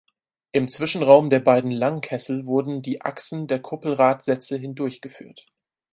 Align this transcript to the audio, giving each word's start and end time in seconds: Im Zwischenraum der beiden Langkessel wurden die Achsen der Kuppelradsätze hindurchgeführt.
Im 0.51 0.67
Zwischenraum 0.67 1.29
der 1.29 1.41
beiden 1.41 1.69
Langkessel 1.69 2.47
wurden 2.47 2.81
die 2.81 3.01
Achsen 3.03 3.45
der 3.45 3.61
Kuppelradsätze 3.61 4.57
hindurchgeführt. 4.57 5.45